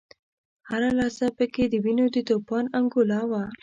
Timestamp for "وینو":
1.83-2.05